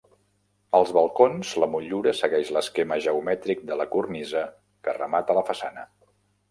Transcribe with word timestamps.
Als 0.77 0.93
balcons 0.97 1.51
la 1.63 1.67
motllura 1.75 2.13
segueix 2.21 2.49
l'esquema 2.57 2.99
geomètric 3.09 3.65
de 3.73 3.81
la 3.83 3.89
cornisa 3.95 4.47
que 4.89 4.99
remata 5.01 5.39
la 5.43 5.47
façana. 5.53 5.89